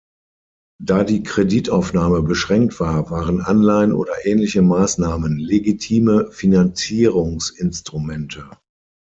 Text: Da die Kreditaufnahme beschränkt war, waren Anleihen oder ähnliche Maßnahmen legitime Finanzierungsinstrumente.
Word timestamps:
Da 0.83 1.03
die 1.03 1.21
Kreditaufnahme 1.21 2.23
beschränkt 2.23 2.79
war, 2.79 3.11
waren 3.11 3.39
Anleihen 3.39 3.93
oder 3.93 4.25
ähnliche 4.25 4.63
Maßnahmen 4.63 5.37
legitime 5.37 6.31
Finanzierungsinstrumente. 6.31 8.49